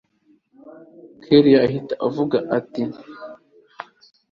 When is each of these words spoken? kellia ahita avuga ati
kellia 1.23 1.59
ahita 1.65 1.93
avuga 2.07 2.37
ati 2.57 2.83